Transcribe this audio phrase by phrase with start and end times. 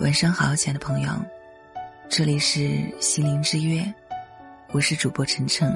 [0.00, 1.08] 晚上好，亲爱的朋友，
[2.08, 3.80] 这里是心灵之约，
[4.72, 5.72] 我是主播晨晨。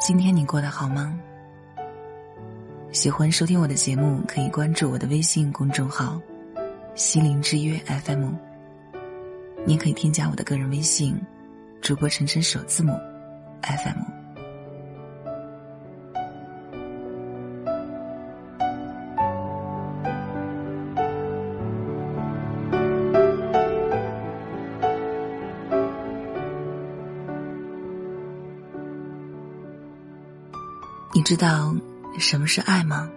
[0.00, 1.16] 今天你过得好吗？
[2.90, 6.20] 喜欢收听我的节目，可以关注我的微信公众号
[6.96, 8.32] “心灵之约 FM”。
[9.64, 11.16] 您可以添加我的个人微信，
[11.80, 12.98] 主播晨晨首字母
[13.62, 14.21] FM。
[31.32, 31.74] 知道
[32.18, 33.08] 什么是爱吗？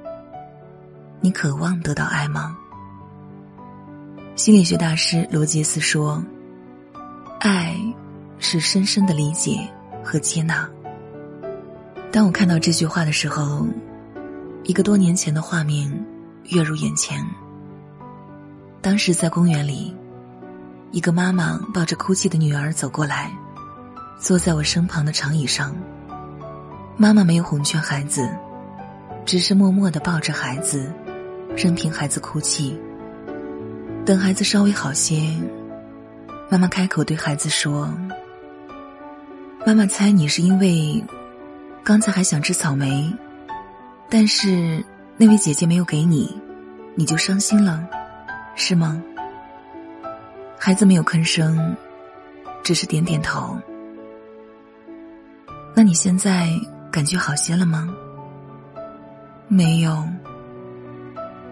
[1.19, 2.55] 你渴望得到爱吗？
[4.37, 6.23] 心理学大师罗杰斯说
[7.41, 7.75] ：“爱
[8.39, 9.69] 是深深的理解
[10.01, 10.65] 和接纳。”
[12.09, 13.67] 当我看到这句话的时候，
[14.63, 15.91] 一个多年前的画面
[16.51, 17.21] 跃入眼前。
[18.81, 19.93] 当时在公园里，
[20.91, 23.29] 一个妈妈抱着哭泣的女儿走过来，
[24.17, 25.75] 坐在我身旁的长椅上。
[26.97, 28.29] 妈妈没有哄劝孩子，
[29.25, 30.89] 只是默默的抱着孩子，
[31.53, 32.79] 任凭孩子哭泣。
[34.05, 35.29] 等孩子稍微好些，
[36.49, 37.93] 妈妈开口对孩子说
[39.67, 41.03] ：“妈妈猜你是因为
[41.83, 43.13] 刚才还想吃草莓，
[44.09, 44.81] 但是
[45.17, 46.33] 那位姐姐没有给你，
[46.95, 47.85] 你就伤心了，
[48.55, 49.03] 是吗？”
[50.57, 51.75] 孩子没有吭声，
[52.63, 53.59] 只是点点头。
[55.73, 56.49] 那你现在？
[56.95, 57.93] 感觉好些了吗？
[59.49, 60.01] 没有。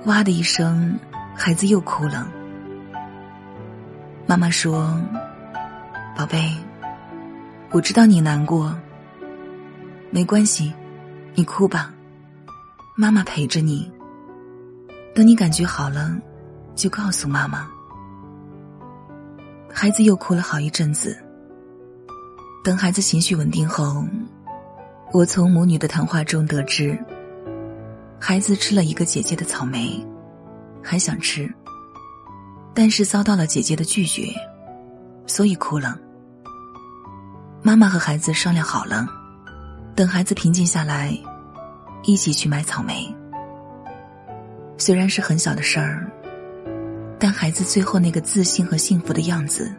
[0.06, 0.98] 哇的一声，
[1.36, 2.32] 孩子又哭了。
[4.26, 4.98] 妈妈说
[6.16, 6.50] ：“宝贝，
[7.72, 8.74] 我知道你难过，
[10.12, 10.74] 没关系，
[11.36, 11.94] 你哭吧，
[12.96, 13.92] 妈妈陪着你。
[15.14, 16.16] 等你感觉好了，
[16.74, 17.68] 就告诉妈妈。”
[19.70, 21.22] 孩子又哭了好一阵子。
[22.64, 24.06] 等孩子情绪稳定后。
[25.14, 26.98] 我从母女的谈话中得知，
[28.20, 30.04] 孩子吃了一个姐姐的草莓，
[30.82, 31.48] 还想吃，
[32.74, 34.34] 但是遭到了姐姐的拒绝，
[35.28, 35.96] 所以哭了。
[37.62, 39.08] 妈妈和孩子商量好了，
[39.96, 41.16] 等孩子平静下来，
[42.02, 43.08] 一起去买草莓。
[44.80, 46.12] 虽然是很小的事儿，
[47.20, 49.72] 但孩子最后那个自信和幸福的样子，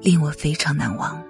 [0.00, 1.22] 令我非常难忘。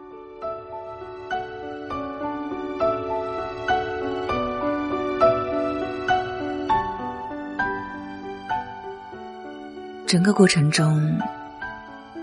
[10.08, 11.20] 整个过程中，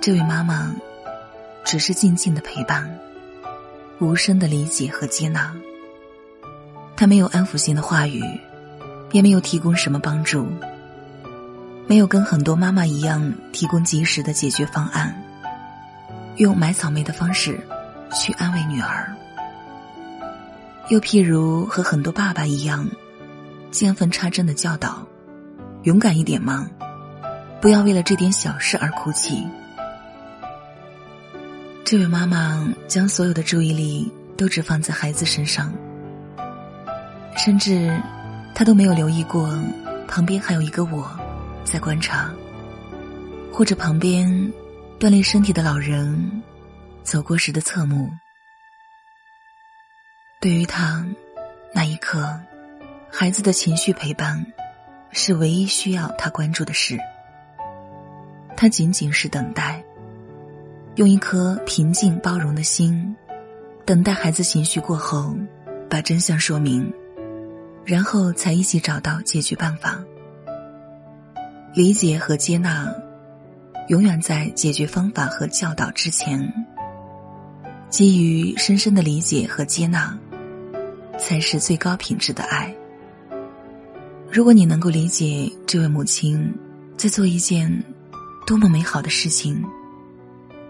[0.01, 0.75] 这位妈妈
[1.63, 2.89] 只是静静的陪伴，
[3.99, 5.55] 无声的理解和接纳。
[6.97, 8.23] 她没有安抚性的话语，
[9.11, 10.47] 也没有提供什么帮助，
[11.85, 15.15] 没有跟很多妈妈一样提供及时的解决方案，
[16.37, 17.59] 用买草莓的方式
[18.11, 19.15] 去安慰女儿，
[20.89, 22.89] 又譬如和很多爸爸一样，
[23.69, 25.07] 见缝插针的教导：
[25.83, 26.67] 勇敢一点吗？
[27.65, 29.43] 不要为了这点小事而哭泣。
[31.83, 35.73] 这位妈妈将所有的注意力都只放在孩子身上，
[37.35, 37.99] 甚至
[38.53, 39.59] 她都没有留意过
[40.07, 41.09] 旁边还有一个我
[41.63, 42.31] 在观察，
[43.51, 44.29] 或者旁边
[44.99, 46.43] 锻炼身体的老人
[47.01, 48.11] 走过时的侧目。
[50.39, 51.03] 对于他，
[51.73, 52.39] 那一刻，
[53.11, 54.45] 孩子的情绪陪伴
[55.11, 56.95] 是唯一需要他关注的事。
[58.57, 59.83] 他仅仅是等待，
[60.95, 63.13] 用一颗平静包容的心，
[63.85, 65.35] 等待孩子情绪过后，
[65.89, 66.89] 把真相说明，
[67.83, 70.01] 然后才一起找到解决办法。
[71.73, 72.89] 理解和接纳，
[73.89, 76.51] 永远在解决方法和教导之前。
[77.89, 80.17] 基于深深的理解和接纳，
[81.19, 82.73] 才是最高品质的爱。
[84.31, 86.53] 如果你能够理解这位母亲
[86.95, 87.83] 在做一件。
[88.45, 89.65] 多么美好的事情，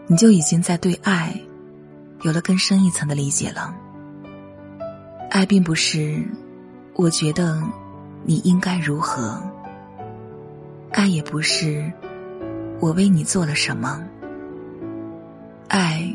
[0.07, 1.38] 你就已经在对爱
[2.22, 3.75] 有了更深一层的理解了。
[5.30, 6.24] 爱并不是
[6.94, 7.62] 我觉得
[8.24, 9.42] 你应该如何，
[10.92, 11.92] 爱也不是
[12.80, 14.01] 我为你做了什么，
[15.68, 16.10] 爱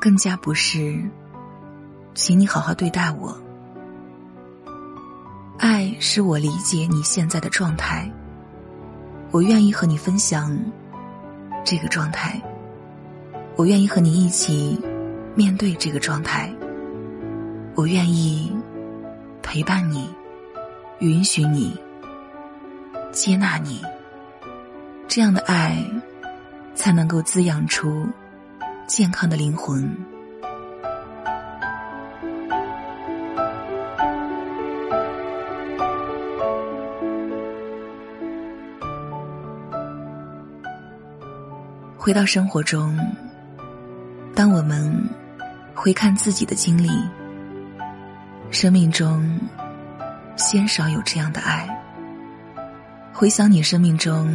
[0.00, 1.02] 更加不是
[2.14, 3.36] 请你好好对待我。
[5.58, 8.08] 爱是我理解你现在的状态，
[9.32, 10.56] 我愿意和你分享。
[11.64, 12.40] 这个状态，
[13.56, 14.78] 我愿意和你一起
[15.34, 16.52] 面对这个状态。
[17.74, 18.52] 我愿意
[19.42, 20.08] 陪伴你，
[20.98, 21.74] 允许你，
[23.10, 23.80] 接纳你。
[25.08, 25.82] 这样的爱
[26.74, 28.06] 才能够滋养出
[28.86, 29.94] 健康的灵魂。
[42.04, 42.98] 回到生活中，
[44.34, 44.92] 当我们
[45.72, 46.90] 回看自己的经历，
[48.50, 49.38] 生命中
[50.34, 51.64] 鲜少有这样的爱。
[53.12, 54.28] 回想你生命中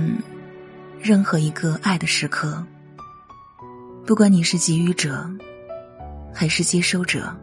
[1.02, 2.66] 任何一个爱的时刻，
[4.06, 5.30] 不管你是给予者
[6.34, 7.36] 还是接收者，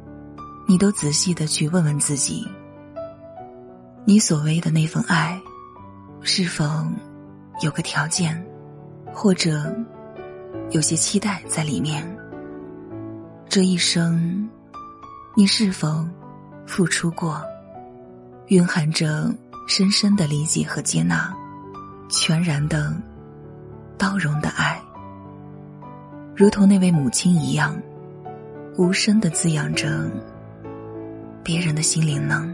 [0.67, 2.49] 你都仔细的去问问自己：
[4.06, 5.38] 你所谓的那份爱，
[6.23, 6.65] 是否
[7.61, 8.43] 有个条件，
[9.12, 9.70] 或者？
[10.71, 12.05] 有些期待在里面。
[13.49, 14.49] 这一生，
[15.37, 16.05] 你是否
[16.67, 17.41] 付出过，
[18.49, 19.33] 蕴含着
[19.69, 21.33] 深深的理解和接纳，
[22.09, 22.93] 全然的
[23.97, 24.81] 包容的爱，
[26.35, 27.77] 如同那位母亲一样，
[28.77, 30.11] 无声的滋养着
[31.45, 32.53] 别人的心灵呢？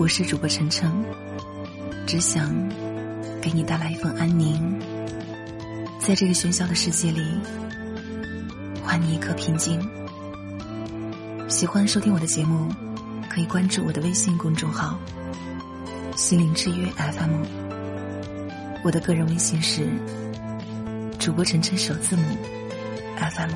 [0.00, 0.90] 我是主播晨晨，
[2.06, 2.50] 只想
[3.38, 4.80] 给你带来一份安宁，
[6.00, 7.22] 在这个喧嚣的世界里，
[8.82, 9.78] 还你一颗平静。
[11.50, 12.72] 喜欢收听我的节目，
[13.28, 14.98] 可以关注我的微信公众号
[16.16, 17.44] “心灵之约 FM”。
[18.82, 19.86] 我的个人微信是
[21.18, 22.22] 主播晨晨首字母
[23.18, 23.50] FM。